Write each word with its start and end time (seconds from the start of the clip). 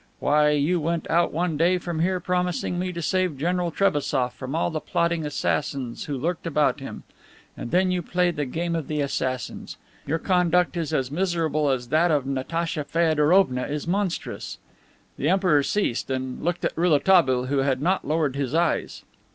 Why, 0.17 0.49
you 0.49 0.79
went 0.79 1.07
out 1.11 1.31
one 1.31 1.57
day 1.57 1.77
from 1.77 1.99
here 1.99 2.19
promising 2.19 2.79
me 2.79 2.91
to 2.91 3.03
save 3.03 3.37
General 3.37 3.69
Trebassof 3.69 4.33
from 4.33 4.55
all 4.55 4.71
the 4.71 4.79
plotting 4.79 5.27
assassins 5.27 6.05
who 6.05 6.17
lurked 6.17 6.47
about 6.47 6.79
him. 6.79 7.03
And 7.55 7.69
then 7.69 7.91
you 7.91 8.01
play 8.01 8.31
the 8.31 8.45
game 8.45 8.75
of 8.75 8.87
the 8.87 8.99
assassins! 9.01 9.77
Your 10.07 10.17
conduct 10.17 10.75
is 10.75 10.91
as 10.91 11.11
miserable 11.11 11.69
as 11.69 11.89
that 11.89 12.09
of 12.09 12.25
Natacha 12.25 12.83
Feodorovna 12.83 13.67
is 13.67 13.87
monstrous!" 13.87 14.57
The 15.17 15.29
Emperor 15.29 15.61
ceased, 15.61 16.09
and 16.09 16.43
looked 16.43 16.65
at 16.65 16.75
Rouletabille, 16.75 17.45
who 17.45 17.59
had 17.59 17.79
not 17.79 18.03
lowered 18.03 18.35
his 18.35 18.55
eyes. 18.55 19.03